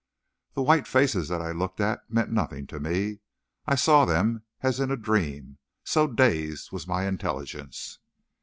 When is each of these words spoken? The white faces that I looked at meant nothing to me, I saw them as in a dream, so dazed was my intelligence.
The 0.55 0.63
white 0.63 0.87
faces 0.87 1.27
that 1.27 1.43
I 1.43 1.51
looked 1.51 1.79
at 1.79 2.09
meant 2.09 2.31
nothing 2.31 2.65
to 2.65 2.79
me, 2.79 3.19
I 3.67 3.75
saw 3.75 4.03
them 4.03 4.41
as 4.61 4.79
in 4.79 4.89
a 4.89 4.97
dream, 4.97 5.59
so 5.83 6.07
dazed 6.07 6.71
was 6.71 6.87
my 6.87 7.05
intelligence. 7.05 7.99